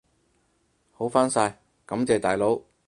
[0.93, 2.59] 好返晒，感謝大佬！